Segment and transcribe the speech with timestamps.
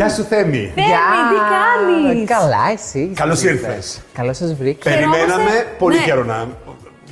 [0.00, 0.72] Γεια σου, Θέμη.
[0.74, 1.38] Θέμη, τι
[2.06, 3.12] κάνεις; Καλά, εσύ.
[3.14, 4.00] Καλώς ήρθες.
[4.12, 4.90] Καλώς σας βρήκα.
[4.90, 5.66] Περιμέναμε Χαιρόμαστε.
[5.78, 6.04] πολύ Ναι.
[6.04, 6.48] καιρό να.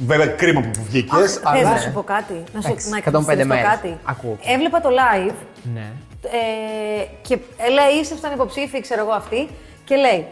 [0.07, 1.19] Βέβαια, κρίμα που βγήκες.
[1.19, 1.71] Θες Αλλά.
[1.71, 3.65] να σου πω κάτι, να σου Εντάξει, να 105 εκπληκτιστώ μέρες.
[3.69, 3.99] κάτι.
[4.05, 4.39] Ακούω.
[4.55, 5.35] Έβλεπα το live
[5.75, 5.87] Ναι.
[6.23, 9.49] ε, και ε, λέει ήσασταν υποψήφοι, ξέρω εγώ αυτή,
[9.85, 10.27] και λέει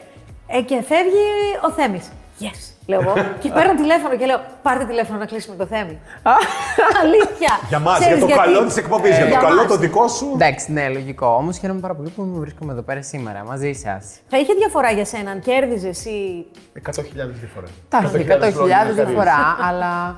[0.46, 1.26] ε, και φεύγει
[1.66, 2.04] ο Θέμης.
[2.40, 3.12] Yes, λέω εγώ.
[3.42, 5.98] και παίρνω τηλέφωνο και λέω πάρτε τηλέφωνο να κλείσουμε το Θέμη.
[7.02, 7.58] Αλήθεια.
[7.68, 9.66] Για μας, Ξέρεις για το γιατί; καλό της εκπομπής, για το Για καλό μας.
[9.66, 10.30] το δικό σου.
[10.34, 11.26] Εντάξει, ναι, λογικό.
[11.26, 14.18] Όμως χαίρομαι πάρα πολύ που με βρίσκομαι εδώ πέρα σήμερα μαζί σας.
[14.28, 16.46] Θα είχε διαφορά για σένα αν κέρδιζες ή.
[16.74, 17.66] 100.000 διαφορά.
[17.88, 20.16] Τα έχει 100.000 λόγια να διαφορά, αλλά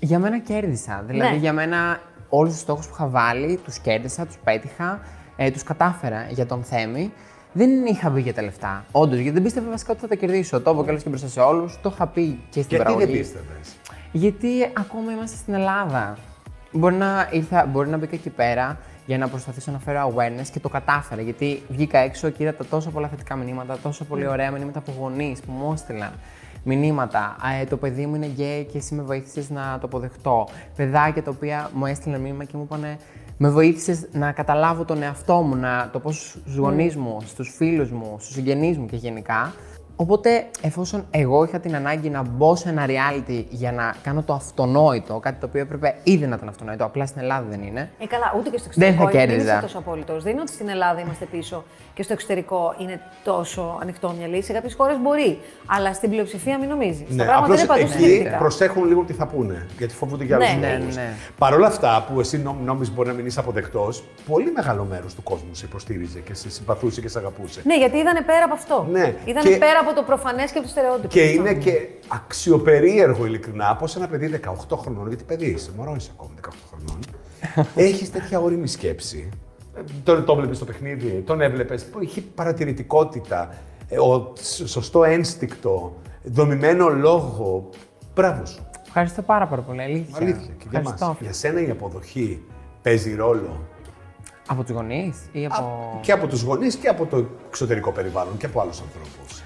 [0.00, 1.02] για μένα κέρδισα.
[1.06, 1.36] Δηλαδή, Ναι.
[1.36, 5.00] για μένα όλους τους στόχους που είχα βάλει, τους κέρδισα, τους πέτυχα,
[5.36, 7.12] ε, τους κατάφερα για τον Θέμη.
[7.56, 8.84] Δεν είχα μπει για τα λεφτά.
[8.92, 10.60] Όντως, γιατί δεν πίστευα βασικά ότι θα τα κερδίσω.
[10.60, 11.78] Το είπα και και μπροστά σε όλους.
[11.82, 13.18] Το είχα πει και στην Γιατί δεν παραγωγή.
[13.18, 13.76] πίστευες;
[14.12, 16.18] Γιατί ακόμα είμαστε στην Ελλάδα.
[16.72, 20.60] Μπορεί να, ήρθα, μπορεί να μπήκα εκεί πέρα για να προσπαθήσω να φέρω awareness και
[20.60, 21.22] το κατάφερα.
[21.22, 24.92] Γιατί βγήκα έξω και είδα τα τόσο πολλά θετικά μηνύματα, τόσο πολύ ωραία μηνύματα από
[24.98, 26.12] γονείς που μου έστειλαν.
[26.64, 27.36] Μηνύματα.
[27.46, 30.48] Α, ε, το παιδί μου είναι γκέι και εσύ με βοήθησες να το αποδεχτώ.
[30.76, 32.96] Παιδάκια τα οποία μου έστειλαν μήνυμα και μου είπαν
[33.38, 37.90] με βοήθησες να καταλάβω τον εαυτό μου, να το πω στους γονείς μου, στους φίλους
[37.90, 39.52] μου, στους συγγενείς μου και γενικά.
[39.96, 44.32] Οπότε, εφόσον εγώ είχα την ανάγκη να μπω σε ένα reality για να κάνω το
[44.32, 47.90] αυτονόητο, κάτι το οποίο έπρεπε ήδη να ήταν αυτονόητο, απλά στην Ελλάδα δεν είναι.
[47.98, 49.04] Ε, καλά, ούτε και στο Δεν εξωτερικό.
[49.04, 49.44] θα είναι- κέρδιζα.
[49.50, 50.22] Δεν είσαι τόσο απόλυτος.
[50.22, 51.64] Δεν είναι ότι στην Ελλάδα είμαστε πίσω
[51.94, 54.42] και στο εξωτερικό είναι τόσο ανοιχτόμυαλοι.
[54.42, 55.38] Σε κάποιες χώρες μπορεί.
[55.66, 57.08] Αλλά στην πλειοψηφία μην νομίζεις.
[57.08, 58.36] Ναι, Τα πράγματα απλώς είναι παντού εκεί συγκριτικά.
[58.36, 59.66] προσέχουν λίγο τι θα πούνε.
[59.78, 60.44] Γιατί φοβούνται για Ναι.
[60.46, 60.96] άλλους Ναι, λόγους.
[60.96, 61.12] ναι.
[61.38, 65.14] Παρ' όλα αυτά που εσύ νόμ, νόμιζες μπορεί να μην είσαι αποδεκτός, πολύ μεγάλο μέρος
[65.14, 67.60] του κόσμου σε υποστήριζε και σε συμπαθούσε και σε αγαπούσε.
[67.64, 68.86] Ναι, γιατί είδανε πέρα από αυτό.
[68.90, 69.14] Ναι.
[69.24, 71.08] Είδανε Και- πέρα από το προφανές και από το στερεότυπο.
[71.08, 76.10] Και είναι και αξιοπερίεργο ειλικρινά πώ ένα παιδί 18 χρονών, γιατί παιδί είσαι, μωρός είσαι
[76.14, 76.98] ακόμη 18 χρονών,
[77.88, 79.28] έχεις τέτοια όρημη σκέψη.
[79.76, 83.54] Ε, Τον, τον έβλεπε στο παιχνίδι, τον έβλεπες, είχε παρατηρητικότητα,
[83.88, 87.68] ε, ο, σ- σωστό ένστικτο, δομημένο λόγο.
[88.14, 88.66] Μπράβο σου.
[88.86, 89.80] Ευχαριστώ πάρα, πάρα πολύ.
[89.82, 90.16] Αλήθεια.
[90.16, 90.54] Αλήθεια.
[90.58, 91.06] Και για, Ευχαριστώ.
[91.06, 91.16] μας.
[91.20, 92.42] για σένα η αποδοχή
[92.82, 93.60] παίζει ρόλο;
[94.48, 95.54] Από τους γονείς ή από.
[95.64, 99.42] Α, και από τους γονείς και από το εξωτερικό περιβάλλον και από άλλους ανθρώπους.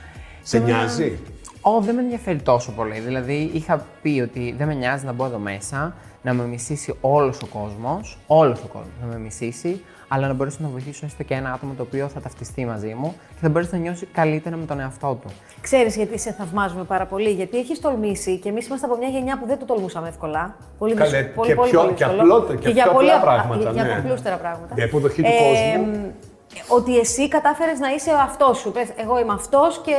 [0.49, 1.19] Σε Εμένα- νοιάζει;
[1.61, 2.99] Ω, δεν με ενδιαφέρει τόσο πολύ.
[2.99, 7.43] Δηλαδή, είχα πει ότι δεν με νοιάζει να μπω εδώ μέσα, να με μισήσει όλος
[7.43, 11.35] ο κόσμος, όλος ο κόσμος να με μισήσει, αλλά να μπορέσω να βοηθήσω έστω και
[11.35, 14.65] ένα άτομο το οποίο θα ταυτιστεί μαζί μου και θα μπορέσει να νιώσει καλύτερα με
[14.65, 15.31] τον εαυτό του.
[15.61, 19.39] Ξέρεις γιατί σε θαυμάζουμε πάρα πολύ; Γιατί έχεις τολμήσει και εμείς είμαστε από μια γενιά
[19.39, 20.57] που δεν το τολμούσαμε εύκολα.
[20.79, 21.35] Πολύ Καλέ, δύσκολο.
[21.35, 22.35] Πολύ, και πολύ, πιο- πολύ και δύσκολο.
[22.37, 23.89] απλό- και για πιο πολύ απλά απλά- πράγματα, Για, ναι.
[23.89, 24.75] για απλούστερα πράγματα.
[24.79, 26.13] Η αποδοχή του κόσμου.
[26.69, 28.73] Ότι εσύ κατάφερες να είσαι ο εαυτός σου.
[28.73, 29.95] Πες, εγώ είμαι αυτός και.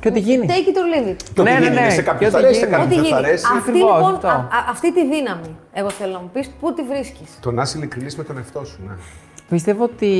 [0.00, 0.46] Και ό,τι γίνει.
[0.48, 1.16] Take it or leave it.
[1.34, 1.90] Το Ναι, ότι ναι, γίνει, ναι.
[1.90, 2.78] σε Και κάποιους θα ό,τι αρέσει, σε γίνει.
[2.78, 3.28] κάποιους Ό,τι δεν θα γίνει.
[3.28, 3.44] αρέσει.
[3.56, 4.26] Αυτή, Ακριβώς, λοιπόν, αυτό.
[4.26, 7.62] α- α- αυτή τη δύναμη, εγώ θέλω να μου πεις, πού τη βρίσκεις; Το να
[7.62, 8.94] είσαι ειλικρινής με τον εαυτό σου, ναι.
[9.48, 10.12] Πιστεύω ότι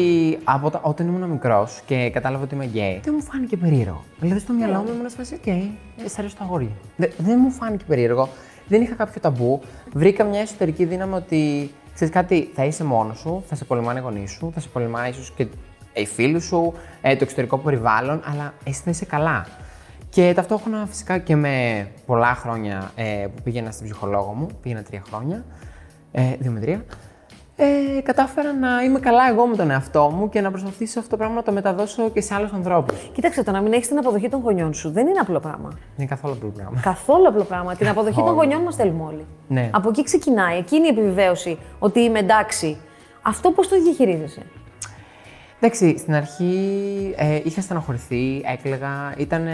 [0.45, 4.05] από τα- όταν ήμουν μικρός και κατάλαβα ότι είμαι γκέι, δεν μου φάνηκε περίεργο.
[4.21, 5.69] Δηλαδή στο μυαλό μου ήμουν σε φάση, OK, okay,
[6.07, 6.71] σ' αρέσει το αγόρι.
[6.97, 8.29] Δεν, δεν μου φάνηκε περίεργο.
[8.67, 9.61] Δεν είχα κάποιο ταμπού.
[9.93, 14.03] Βρήκα μια εσωτερική δύναμη ότι ξέρεις κάτι, θα είσαι μόνος σου, θα σε πολεμάνε οι
[14.03, 15.47] γονείς σου, θα σε πολεμάει ίσως και
[15.93, 19.47] οι φίλοι σου, ε, το εξωτερικό περιβάλλον, αλλά εσύ θα είσαι καλά.
[20.09, 25.03] Και ταυτόχρονα φυσικά και με πολλά χρόνια ε, που πήγαινα στην ψυχολόγο μου, πήγαινα τρία
[25.09, 25.45] χρόνια,
[26.13, 26.85] ε, δύο με τρία,
[27.61, 31.17] ε, κατάφερα να είμαι καλά εγώ με τον εαυτό μου και να προσπαθήσω αυτό το
[31.17, 33.11] πράγμα να το μεταδώσω και σε άλλους ανθρώπους.
[33.15, 35.69] Κοίταξε, το να μην έχεις την αποδοχή των γονιών σου δεν είναι απλό πράγμα.
[35.69, 36.81] Δεν είναι καθόλου απλό πράγμα.
[36.83, 37.75] Καθόλου απλό πράγμα.
[37.75, 38.43] Την αποδοχή των Καθόλου.
[38.43, 39.27] γονιών μας θέλουμε όλοι.
[39.49, 39.71] Ναι.
[39.73, 40.59] Από εκεί ξεκινάει.
[40.59, 42.77] Εκείνη η επιβεβαίωση ότι είμαι εντάξει.
[43.23, 44.43] Αυτό πώς το διαχειρίζεσαι;
[45.61, 46.55] Εντάξει, στην αρχή
[47.17, 49.47] ε, είχα στενοχωρηθεί, έκλαιγα, ήταν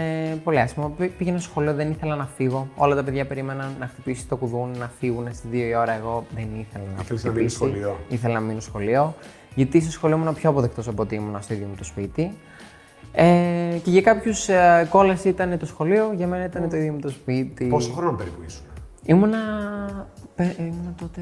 [0.43, 0.89] πολύ άσχημο.
[0.97, 2.67] Πή- Πήγαινα στο σχολείο, δεν ήθελα να φύγω.
[2.75, 5.91] Όλα τα παιδιά περίμεναν να χτυπήσει το κουδούνι, να φύγουν στι 2 η ώρα.
[5.93, 7.33] Εγώ δεν ήθελα να Ήθελες να χτυπήσει.
[7.37, 7.97] μείνεις σχολείο.
[8.09, 9.15] Ήθελα να μείνω σχολείο.
[9.55, 12.31] Γιατί στο σχολείο ήμουν πιο αποδεκτός από ότι ήμουν στο ίδιο μου το σπίτι.
[13.11, 13.25] Ε,
[13.83, 17.09] και για κάποιους ε, κόλαση ήταν το σχολείο, για μένα ήταν το ίδιο μου το
[17.09, 17.65] σπίτι.
[17.65, 18.61] Πόσο χρόνο περίπου ήσουν;
[19.05, 19.37] Ήμουνα,
[20.35, 21.21] πε- ήμουνα τότε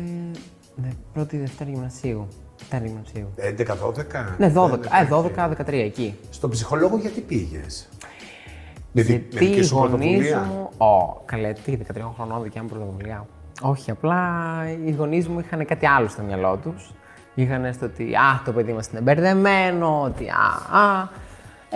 [0.75, 2.27] ναι, πρώτη Δευτέρα γυμνασίου.
[2.57, 3.33] Δευτέρα γυμνασίου.
[3.37, 4.35] 11-12.
[4.37, 6.15] Ναι, 12, ε, 12, 13 εκεί.
[6.29, 7.89] Στον ψυχολόγο γιατί πήγες;
[8.91, 10.39] Με, δι- με Γιατί δική οι σου γονείς πρωτοβουλία.
[10.39, 10.69] μου.
[10.87, 13.25] Ω, καλέ, τι 13 χρονών δικιά μου πρωτοβουλία.
[13.61, 14.19] Όχι, απλά
[14.85, 16.93] οι γονείς μου είχαν κάτι άλλο στο μυαλό τους.
[17.35, 21.07] Είχαν στο ότι Α, το παιδί μας είναι μπερδεμένο, ότι Α, Α.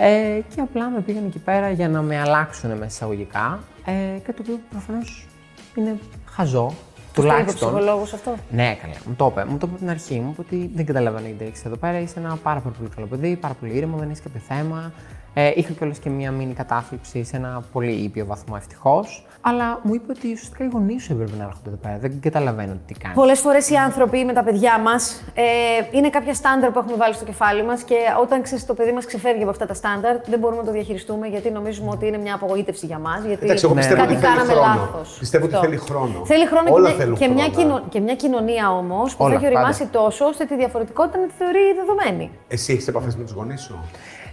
[0.00, 3.58] Ε, και απλά με πήγαν εκεί πέρα για να με αλλάξουν μέσα εισαγωγικά.
[3.84, 5.26] Ε, και το οποίο προφανώς
[5.74, 5.98] είναι
[6.30, 6.72] χαζό.
[7.12, 7.70] Το είπε ο Τουλάχιστον.
[7.70, 8.94] ψυχολόγος αυτό; Ναι, καλά.
[9.06, 9.44] Μου το είπε.
[9.44, 11.98] Μου το είπε από την αρχή μου ότι δεν καταλαβαίνω γιατί έχει εδώ πέρα.
[12.00, 14.92] Είσαι ένα πάρα πολύ, πολύ καλό παιδί, πάρα πολύ ήρεμο, δεν έχεις κάποιο θέμα.
[15.34, 19.22] Ε, είχα κιόλας και μία μήνυ κατάθλιψη σε ένα πολύ ήπιο βαθμό ευτυχώς.
[19.40, 21.98] Αλλά μου είπε ότι ουσιαστικά οι γονείς σου έπρεπε να έρχονται εδώ πέρα.
[21.98, 23.16] Δεν καταλαβαίνω τι κάνεις.
[23.16, 25.42] Πολλές φορές οι άνθρωποι με τα παιδιά μας ε,
[25.90, 29.04] είναι κάποια στάνταρ που έχουμε βάλει στο κεφάλι μας και όταν ξέρεις, το παιδί μας
[29.06, 32.34] ξεφεύγει από αυτά τα στάνταρ, δεν μπορούμε να το διαχειριστούμε γιατί νομίζουμε ότι είναι μια
[32.34, 33.24] απογοήτευση για μας.
[33.24, 34.66] Γιατί Εντάξει, εγώ πιστεύω κάτι ότι θέλει κάναμε χρόνο.
[34.74, 35.16] λάθος.
[35.18, 36.24] Πιστεύω ότι θέλει χρόνο.
[36.24, 37.56] Θέλει χρόνο Όλα και, μια, θέλουν και, μια χρόνο.
[37.58, 39.98] κοινο- και μια κοινωνία όμως που Όλα, θα έχει οριμάσει πάντα.
[39.98, 42.30] τόσο ώστε τη διαφορετικότητα να τη θεωρεί δεδομένη.
[42.48, 43.78] Εσύ έχεις επαφές με τους γονείς σου;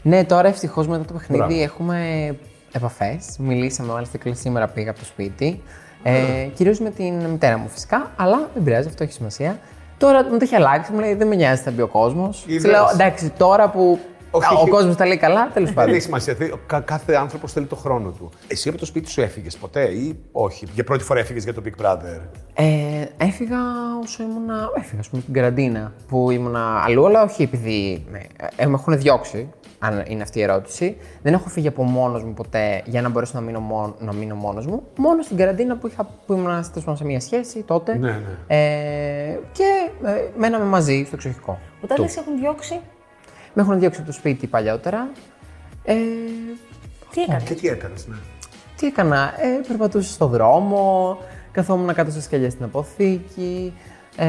[0.08, 1.62] Ναι, τώρα ευτυχώς μετά το παιχνίδι Μπράβο.
[1.62, 2.00] έχουμε
[2.72, 3.26] επαφές.
[3.40, 5.62] Μιλήσαμε, μάλιστα και σήμερα πήγα από το σπίτι.
[6.04, 9.60] Ε, Κυρίως με την μητέρα μου φυσικά, αλλά δεν πειράζει, αυτό έχει σημασία.
[9.98, 12.44] Τώρα μου το έχει αλλάξει, μου λέει δεν με νοιάζει, θα μπει ο κόσμος.
[12.48, 12.62] Είδες.
[12.62, 14.02] Τη λέω εντάξει, τώρα που Όχι,
[14.36, 14.70] ο όχι.
[14.70, 15.94] κόσμος τα λέει καλά, τέλος Δεν πάντων.
[15.94, 16.34] έχει σημασία.
[16.36, 18.30] Θέλει- κα- Κάθε άνθρωπος θέλει το χρόνο του.
[18.48, 21.62] Εσύ από το σπίτι σου έφυγες ποτέ ή όχι; Για πρώτη φορά έφυγες για το
[21.66, 22.20] Big Brother;
[22.54, 22.64] Ε,
[23.18, 23.58] έφυγα
[24.04, 24.70] όσο ήμουνα.
[24.78, 28.98] Έφυγα, ας πούμε, στην καραντίνα που ήμουνα αλλού, αλλά όχι επειδή με, ε, με έχουν
[28.98, 29.50] διώξει,
[29.80, 30.98] αν είναι αυτή η ερώτηση.
[31.22, 34.36] Δεν έχω φύγει από μόνος μου ποτέ για να μπορέσω να μείνω, μόνο, να μείνω
[34.36, 34.84] μόνος μου.
[34.98, 37.98] Μόνο στην καραντίνα που, είχα, που ήμουν τέλος πάντων, σε μια σχέση τότε.
[37.98, 38.56] Ναι, ναι.
[38.56, 41.60] Ε, και ε, μέναμε μαζί στο εξοχικό.
[41.84, 42.80] Όταν λες έχουν διώξει,
[43.58, 45.10] Με έχουν διώξει από το σπίτι παλιότερα.
[45.84, 45.94] Ε,
[47.12, 48.16] τι έκανες; Και τι έκανες, ναι.
[48.76, 51.18] Τι έκανα, ε, περπατούσα στο δρόμο,
[51.52, 53.74] καθόμουν κάτω στα σκαλιά στην αποθήκη,
[54.16, 54.28] ε,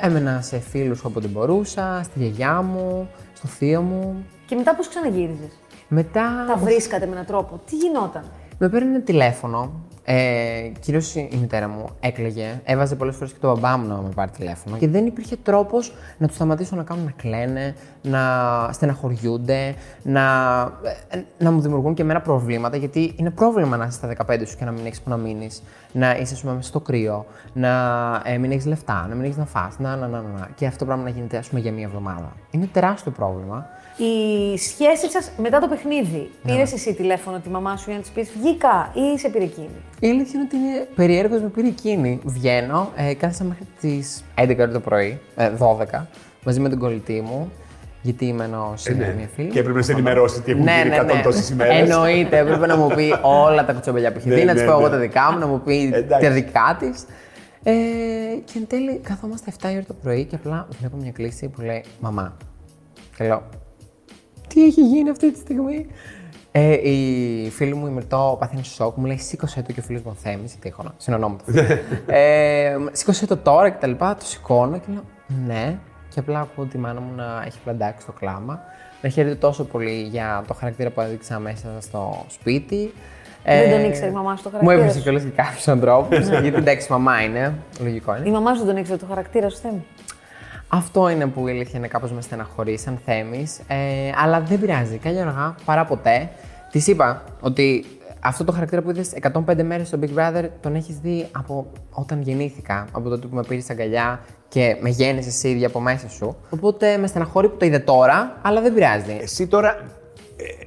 [0.00, 4.26] έμενα σε φίλους όποτε μπορούσα, στη γιαγιά μου, στο θείο μου.
[4.46, 5.58] Και μετά πώς ξαναγύριζες;
[5.88, 8.24] Μετά Τα βρίσκατε με έναν τρόπο; Τι γινόταν;
[8.58, 13.46] με παίρνει τηλέφωνο, ε, κυρίως η η μητέρα μου έκλαιγε, έβαζε πολλές φορές και το
[13.46, 17.04] μπαμπά μου να με πάρει τηλέφωνο και δεν υπήρχε τρόπος να τους σταματήσω να κάνουν
[17.04, 18.20] να κλαίνε, να
[18.72, 20.22] στεναχωριούνται, να,
[21.08, 24.56] ε, να μου δημιουργούν και εμένα προβλήματα γιατί είναι πρόβλημα να είσαι στα 15 σου
[24.56, 25.62] και να μην έχεις που να μείνεις,
[25.92, 27.70] να είσαι ας πούμε, μέσα στο κρύο, να
[28.24, 30.48] ε, μην έχεις λεφτά, να μην έχεις να φας, να, να, να, να, να.
[30.54, 32.32] και αυτό το πράγμα να γίνεται ας πούμε για μία εβδομάδα.
[32.50, 33.66] Είναι τεράστιο πρόβλημα.
[33.96, 36.30] Η σχέση σας μετά το παιχνίδι.
[36.42, 36.52] Ναι.
[36.52, 39.80] Πήρες εσύ τηλέφωνο τη μαμά σου για να της πεις Βγήκα ή σε πήρε εκείνη;
[40.00, 42.20] Η αλήθεια είναι ότι είναι περιέργω με πήρε εκείνη.
[42.24, 46.06] Βγαίνω, ε, κάθισα μέχρι τις 11 το πρωί, ε, 12,
[46.44, 47.52] μαζί με την κολλητή μου.
[48.02, 49.14] Γιατί είμαι ενός Ε, ναι.
[49.16, 49.48] μια φίλη.
[49.48, 51.22] Και έπρεπε να σε ενημερώσει τι έχουν ναι, γίνει ναι, 100 ναι.
[51.22, 51.78] τόσες ημέρες.
[51.80, 54.68] Εννοείται, έπρεπε να μου πει όλα τα κουτσομπελιά που έχει Ναι, δει, να ναι, της
[54.68, 54.88] πω εγώ ναι.
[54.88, 56.26] τα δικά μου, να μου πει Εντάξει.
[56.26, 57.04] τα δικά της.
[57.62, 57.72] Ε,
[58.44, 61.60] και εν τέλει καθόμαστε 7 η ώρα το πρωί και απλά βλέπω μια κλίση που
[61.60, 62.36] λέει Μαμά.
[63.16, 63.42] Και λέω,
[64.48, 65.86] τι έχει γίνει αυτή τη στιγμή;
[66.52, 70.02] Ε, η φίλη μου η Μυρτώ παθαίνει σοκ, μου λέει σήκωσε το και ο φίλος
[70.02, 71.44] μου ο Θέμης, γιατί έχω να συνονόμητο.
[72.06, 75.02] ε, σήκωσε το τώρα και τα λοιπά, το σηκώνω και λέω
[75.46, 75.78] ναι.
[76.08, 78.60] Και απλά ακούω τη μάνα μου να έχει πλαντάξει το κλάμα.
[79.02, 82.92] Να χαίρεται τόσο πολύ για το χαρακτήρα που έδειξα μέσα στο σπίτι.
[83.44, 85.02] Δεν τον ήξερε η μαμά σου το Μου χαρακτήρα έβρισε σου.
[85.02, 86.28] κιόλας και κάποιους ανθρώπους.
[86.28, 87.54] γιατί εντάξει, μαμά είναι.
[87.80, 88.28] Λογικό είναι.
[88.28, 89.84] Η μαμά σου τον ήξερε το χαρακτήρα σου, Θέμη.
[90.72, 93.58] Αυτό είναι που η αλήθεια είναι κάπως με στεναχωρεί σαν θέμης.
[93.68, 93.74] Ε,
[94.22, 94.96] αλλά δεν πειράζει.
[94.96, 96.30] Καλή αργά παρά ποτέ.
[96.70, 97.84] Της είπα ότι
[98.20, 99.12] αυτό το χαρακτήρα που είδες
[99.46, 102.86] 105 μέρες στο Big Brother τον έχεις δει από όταν γεννήθηκα.
[102.92, 106.36] Από τότε που με πήρες αγκαλιά και με γέννησες εσύ ίδια από μέσα σου.
[106.50, 109.18] Οπότε με στεναχωρεί που το είδε τώρα, αλλά δεν πειράζει.
[109.20, 109.76] Εσύ τώρα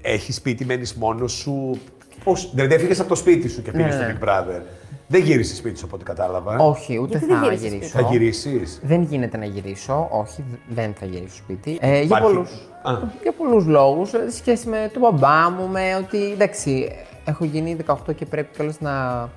[0.02, 1.80] ε, έχεις σπίτι, μένεις μόνος σου.
[2.24, 4.18] Πώς, δηλαδή έφυγες από το σπίτι σου και πήγες Ναι, στο ναι.
[4.22, 4.62] Big Brother.
[5.08, 6.56] Δεν γύρισες σπίτι σου από ό,τι κατάλαβα.
[6.58, 7.90] Όχι, ούτε Γιατί δεν θα γύρισες γυρίσω.
[8.00, 11.78] Θα γυρίσεις; Δεν γίνεται να γυρίσω, όχι, δεν θα γυρίσω σπίτι.
[11.82, 12.50] Ε, για Υπάρχει- πολλούς,
[12.84, 12.94] Α.
[13.22, 16.92] για πολλούς λόγους, σε σχέση με τον μπαμπά μου, με ότι εντάξει,
[17.26, 19.30] έχω γίνει 18 και πρέπει κιόλας να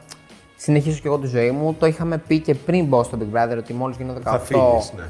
[0.57, 1.75] συνεχίσω κι εγώ τη ζωή μου.
[1.79, 4.93] Το είχαμε πει και πριν μπω στο Big Brother ότι μόλις γίνω 18 Θα φύγεις.
[4.97, 5.05] Ναι.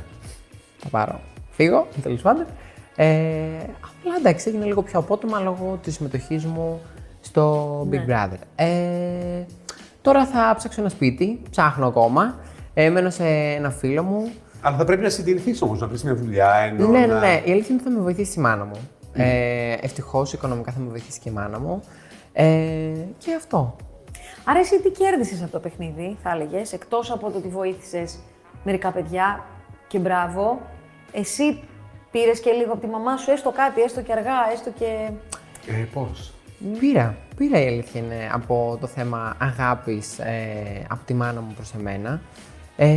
[0.78, 1.20] θα πάρω.
[1.50, 2.44] Φύγω, τέλος πάντων.
[2.96, 3.06] Ε,
[3.60, 6.80] απλά εντάξει, έγινε λίγο πιο απότομα λόγω της συμμετοχής μου
[7.20, 8.38] στο Big Brother.
[8.56, 8.66] Ε,
[10.06, 12.34] τώρα θα ψάξω ένα σπίτι, ψάχνω ακόμα.
[12.74, 14.30] Ε, μένω σε ένα φίλο μου.
[14.60, 16.50] Αλλά θα πρέπει να συντηρηθείς όμως, να βρεις μια δουλειά.
[16.54, 17.26] Ενώ ναι, ναι, να- ναι.
[17.44, 18.88] Η αλήθεια είναι ότι θα με βοηθήσει η μάνα μου.
[19.12, 21.80] Ε, Ευτυχώς οικονομικά θα με βοηθήσει και η μάνα μου.
[22.32, 22.46] Ε,
[23.18, 23.76] και αυτό.
[24.44, 28.18] Άρα, εσύ τι κέρδισες από το παιχνίδι, θα έλεγες, εκτός από το ότι βοήθησες
[28.64, 29.44] μερικά παιδιά
[29.88, 30.60] και μπράβο.
[31.12, 31.62] Εσύ
[32.10, 35.10] πήρες και λίγο από τη μαμά σου, έστω κάτι, έστω και αργά, έστω και.
[35.66, 36.32] Ε, πώς;
[36.78, 37.16] Πήρα.
[37.36, 42.20] Πήρα η αλήθεια είναι από το θέμα αγάπης ε, από τη μάνα μου προς εμένα.
[42.76, 42.96] Ε,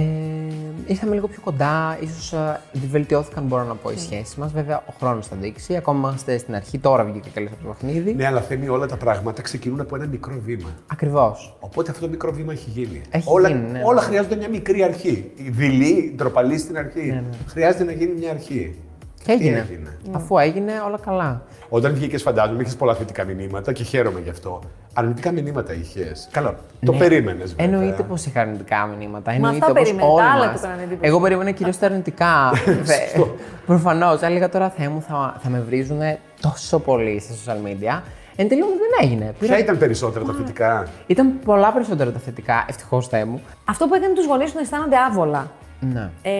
[0.87, 4.51] ήρθαμε λίγο πιο κοντά, ίσως ε, βελτιώθηκαν μπορώ να πω οι σχέσεις μας.
[4.51, 8.13] Βέβαια ο χρόνος θα δείξει, ακόμα είμαστε στην αρχή, τώρα βγήκε καλώς από το παιχνίδι.
[8.13, 10.69] Ναι, αλλά θέμη όλα τα πράγματα ξεκινούν από ένα μικρό βήμα.
[10.87, 11.57] Ακριβώς.
[11.59, 13.01] Οπότε αυτό το μικρό βήμα έχει γίνει.
[13.09, 13.81] Έχει όλα, γίνει, ναι.
[13.85, 15.31] όλα χρειάζονται μια μικρή αρχή.
[15.35, 17.05] Η δειλή, η ντροπαλή στην αρχή.
[17.05, 18.75] Ναι, Χρειάζεται να γίνει μια αρχή.
[19.23, 21.41] Και έγινε; έγινε; Αφού έγινε, όλα καλά.
[21.69, 24.59] Όταν βγήκες, φαντάζομαι, είχες πολλά θετικά μηνύματα και χαίρομαι γι' αυτό.
[24.93, 26.27] Αρνητικά μηνύματα είχες.
[26.31, 27.55] Καλά, το περίμενες.
[27.55, 27.63] Ναι.
[27.63, 29.29] Εννοείται πως είχα αρνητικά μηνύματα.
[29.31, 30.53] Μα Εννοείται αυτά όπως περίμενε, όλοι τα άλλα μας.
[30.53, 30.99] του έκαναν εντύπωση.
[31.09, 32.51] Εγώ περίμενα κυρίως τα αρνητικά.
[33.65, 34.21] Προφανώς.
[34.21, 35.99] Έλεγα τώρα, Θεέ μου, θα, θα με βρίζουν
[36.41, 38.01] τόσο πολύ στα social media.
[38.35, 39.33] Εν τέλει όμως δεν έγινε.
[39.39, 40.87] Ποια ήταν περισσότερα τα θετικά.
[41.07, 43.41] Ήταν πολλά περισσότερα τα θετικά, ευτυχώς Θεέ μου.
[43.65, 45.51] Αυτό που έκανε τους γονείς να αισθάνονται άβολα.
[45.79, 46.09] Ναι.
[46.21, 46.31] Ε,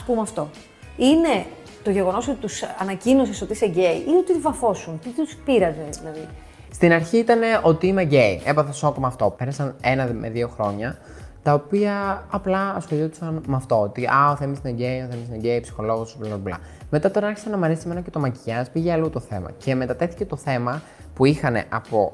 [0.00, 0.48] Ας πούμε αυτό.
[0.96, 1.44] Είναι
[1.84, 4.98] το γεγονός ότι τους ανακοίνωσες ότι είσαι γκέι ή ότι βαφόσουν.
[4.98, 6.28] Τι τους πείραζε, δηλαδή;
[6.72, 8.40] Στην αρχή ήταν ότι είμαι γκέι.
[8.44, 9.34] Έπαθα σοκ με αυτό.
[9.38, 10.98] Πέρασαν ένα με δύο χρόνια
[11.42, 13.80] τα οποία απλά ασχολιόντουσαν με αυτό.
[13.80, 16.58] Ότι α, ο Θέμης είναι γκέι, ο Θέμης είναι γκέι, ψυχολόγος, μπλα μπλα.
[16.90, 19.50] Μετά τώρα άρχισε να μου αρέσει εμένα και το μακιγιάζ, πήγε αλλού το θέμα.
[19.58, 20.82] Και μετατέθηκε το θέμα
[21.14, 22.12] που είχαν από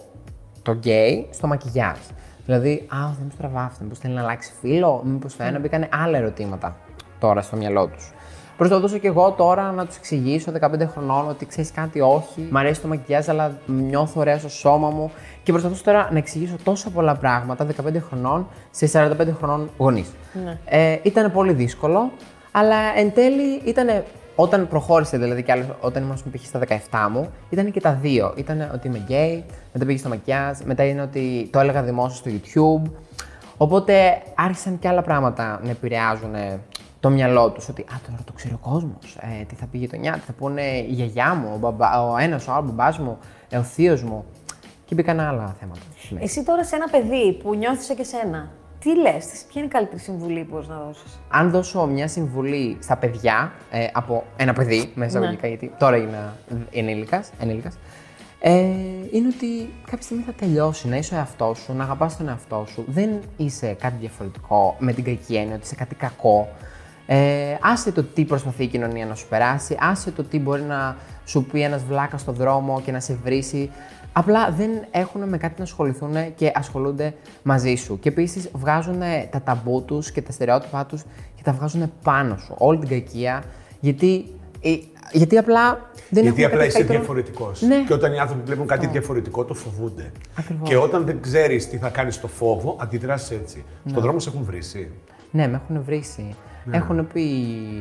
[0.62, 1.98] το γκέι στο μακιγιάζ.
[2.46, 6.18] Δηλαδή, α, ο Θέμης τραβάφτει, μήπως θέλει να αλλάξει φίλο, μήπως το ένα μπήκαν άλλα
[6.18, 6.76] ερωτήματα
[7.18, 8.12] τώρα στο μυαλό τους.
[8.60, 12.48] Προσπαθούσα και εγώ τώρα να τους εξηγήσω 15 χρονών ότι ξέρεις κάτι, όχι.
[12.50, 15.10] Μ' αρέσει το μακιγιάζ, αλλά νιώθω ωραία στο σώμα μου.
[15.42, 20.12] Και προσπαθούσα τώρα να εξηγήσω τόσα πολλά πράγματα 15 χρονών σε 45 χρονών γονείς.
[20.64, 22.10] Ε, ήταν πολύ δύσκολο,
[22.50, 24.02] αλλά εν τέλει ήταν.
[24.34, 26.46] Όταν προχώρησε δηλαδή κι άλλος, όταν ήμουν π.χ.
[26.46, 26.60] στα
[27.08, 28.32] 17 μου, ήταν και τα δύο.
[28.36, 32.30] Ήταν ότι είμαι γκέι, μετά πήγε στο μακιάζ, μετά είναι ότι το έλεγα δημόσιο στο
[32.30, 32.90] YouTube.
[33.56, 36.34] Οπότε άρχισαν και άλλα πράγματα να επηρεάζουν
[37.00, 37.68] το μυαλό τους.
[37.68, 39.16] Ότι α, τώρα το ξέρει ο κόσμος.
[39.20, 42.16] Ε, τι θα πει η γειτονιά, τι θα πούνε η γιαγιά μου, ο, μπαμπά, ο
[42.16, 44.24] ένας, ο άλλος μπαμπάς μου, ε, ο θείος μου.
[44.84, 45.80] Και μπήκαν άλλα θέματα.
[45.98, 46.24] στη μέση.
[46.24, 50.00] Εσύ τώρα σε ένα παιδί που νιώθησε και σένα, τι λες, ποια είναι η καλύτερη
[50.00, 54.92] συμβουλή που μπορείς να δώσεις; Αν δώσω μια συμβουλή στα παιδιά ε, από ένα παιδί,
[54.94, 56.32] μέσα εισαγωγικά, γιατί τώρα είναι
[56.70, 57.78] ενήλικας, ενήλικας,
[58.40, 58.50] ε,
[59.10, 62.64] είναι ότι κάποια στιγμή θα τελειώσει να είσαι ο εαυτός σου, να αγαπάς τον εαυτό
[62.68, 62.84] σου.
[62.86, 66.48] Δεν είσαι κάτι διαφορετικό με την κακή έννοια ότι είσαι κάτι κακό.
[67.12, 70.96] Ε, άσε το τι προσπαθεί η κοινωνία να σου περάσει, άσε το τι μπορεί να
[71.24, 73.70] σου πει ένας βλάκας στο δρόμο και να σε βρίσει.
[74.12, 77.98] Απλά δεν έχουν με κάτι να ασχοληθούν και ασχολούνται μαζί σου.
[77.98, 79.00] Και επίσης βγάζουν
[79.30, 81.02] τα ταμπού τους και τα στερεότυπά τους
[81.34, 82.54] και τα βγάζουν πάνω σου.
[82.58, 83.42] Όλη την κακία.
[83.80, 84.24] Γιατί,
[84.60, 84.70] ε,
[85.12, 86.98] γιατί απλά δεν Γιατί έχουν απλά κάτι είσαι καλύτερο.
[86.98, 87.62] διαφορετικός.
[87.62, 87.84] Ναι.
[87.86, 90.12] Και όταν οι άνθρωποι βλέπουν κάτι διαφορετικό, το φοβούνται.
[90.38, 90.68] Ακριβώς.
[90.68, 93.64] Και όταν δεν ξέρεις τι θα κάνεις στο φόβο, αντιδράσεις έτσι.
[93.86, 94.90] Στον δρόμο σε έχουν βρήσει.
[95.30, 95.84] Ναι, με έχουν
[96.64, 96.82] βρήσει.
[96.82, 97.20] Έχουν πει.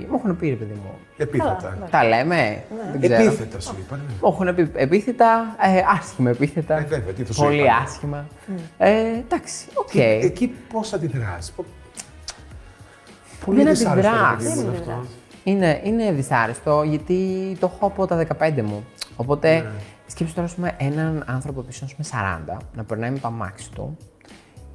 [0.10, 0.92] Μου έχουν πει, ρε παιδί μου.
[1.18, 1.88] Επίθετα.
[1.92, 2.64] Τα λέμε.
[2.92, 3.24] Δεν ξέρω.
[3.24, 3.96] Επίθετα σου είπα.
[3.96, 4.02] ναι.
[4.22, 6.78] Μου έχουν πει επίθετα, ε, άσχημα επίθετα.
[6.78, 7.74] Ε, βέβαια, τι θα σου Πολύ είπανε.
[7.84, 8.26] άσχημα.
[8.78, 9.90] Ε, εντάξει, οκ.
[9.90, 11.52] Και Εκεί πώς αντιδράσει.
[13.46, 14.44] Πολύ Δεν δυσάρεστο, ρε αντιδράς.
[14.44, 15.06] παιδί μου, Δεν αυτό.
[15.44, 17.18] Είναι, είναι δυσάρεστο γιατί
[17.60, 18.86] το έχω από τα 15 μου.
[19.16, 19.70] Οπότε Ναι.
[20.08, 22.08] σκέψου τώρα ας πούμε, έναν άνθρωπο πίσω ας πούμε
[22.52, 23.98] 40 να περνάει με το αμάξι του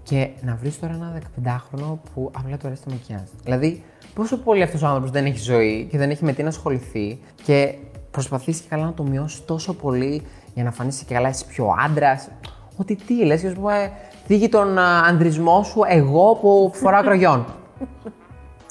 [0.02, 3.20] και να βρεις τώρα ένα 15χρονο που απλά του αρέσει το μακιγιάζ.
[3.44, 3.84] Δηλαδή,
[4.14, 7.18] πόσο πολύ αυτός ο άνθρωπος δεν έχει ζωή και δεν έχει με τι να ασχοληθεί
[7.44, 7.74] και
[8.10, 10.22] προσπαθήσει και καλά να το μειώσεις τόσο πολύ
[10.54, 12.28] για να φανείς και καλά εσύ πιο άντρας.
[12.76, 13.92] Ότι τι λες, και α πούμε,
[14.26, 17.44] θίγει τον α, ανδρισμό σου εγώ που φοράω κραγιόν.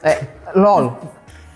[0.02, 0.14] ε,
[0.54, 0.90] λολ.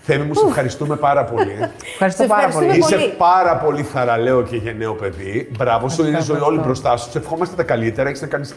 [0.02, 1.52] Θέμη μου, σε ευχαριστούμε πάρα πολύ.
[1.92, 2.94] Ευχαριστώ Σε πάρα ευχαριστούμε πολύ.
[2.94, 3.02] πολύ.
[3.02, 5.50] Είσαι πάρα πολύ θαραλέο και γενναίο παιδί.
[5.58, 7.10] Μπράβο σου, είναι η ζωή όλη μπροστά σου.
[7.10, 8.08] Σε ευχόμαστε τα καλύτερα.
[8.08, 8.54] Έχεις να κάνεις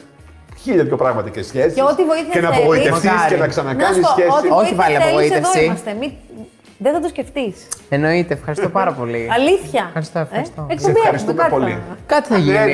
[0.62, 1.74] χίλια δυο πράγματα και σχέσεις.
[1.74, 2.60] Και ό,τι βοήθεια Και να θέλεις.
[2.64, 3.30] απογοητευτείς Μακάρι.
[3.30, 4.30] και να Να ξανακάνεις σου πω, σχέση.
[4.38, 5.58] ό,τι Όχι βοήθεια πάλι θέλεις, απογοήτευση.
[5.60, 5.94] Εδώ είμαστε.
[6.00, 6.18] Μη...
[6.84, 7.56] Δεν θα το σκεφτείς.
[7.90, 9.22] Εννοείται, ευχαριστώ πάρα πολύ.
[9.38, 9.84] Αλήθεια.
[9.88, 10.62] Ευχαριστώ, ευχαριστώ.
[10.70, 11.74] Ε, Σε εκπομπή ευχαριστούμε έχουμε, πολύ.
[11.74, 12.72] κάτι Κάτι θα Ναι, γίνει.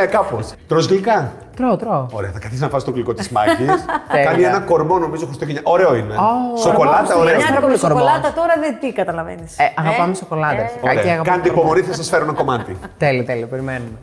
[0.00, 0.52] ναι, κάπως.
[0.68, 1.32] Τρως γλυκά.
[1.56, 2.06] Τρώω, τρώω.
[2.12, 3.50] Ωραία, θα καθίσεις να φας το γλυκό της Μάκη.
[4.12, 4.30] Τέλεια.
[4.30, 5.60] Κάνει ένα κορμό, νομίζω, Χριστούγενня.
[5.64, 6.14] Ωραίο είναι.
[6.14, 7.20] Ω, Σοκολάτα, ωραίο.
[7.20, 7.40] ωραίο.
[7.40, 7.60] Πάρα θα.
[7.60, 8.34] πολύ σοκολάτα κορμός.
[8.34, 9.58] τώρα δεν τι καταλαβαίνεις.
[9.58, 10.62] Ε, αγαπάμε σοκολάτα.
[10.62, 11.12] αρχικά και Ωραία.
[11.12, 11.62] αγαπάμε Κάντε κορμό.
[11.62, 12.76] υπομονή, θα σας φέρω ένα κομμάτι.
[12.98, 13.96] Τέλεια, τέλεια, περιμένουμε.